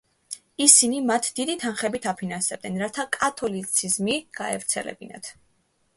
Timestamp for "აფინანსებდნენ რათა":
2.13-3.07